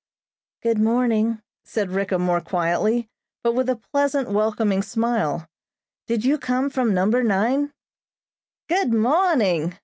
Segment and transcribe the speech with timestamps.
[0.63, 3.07] "Good morning!" said Ricka more quietly,
[3.43, 5.47] but with a pleasant, welcoming smile.
[6.07, 7.71] "Did you come from Number Nine?"
[8.67, 9.77] "Good morning!"